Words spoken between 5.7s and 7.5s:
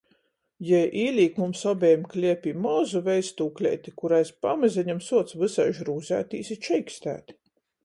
rūzeitīs i čeikstēt.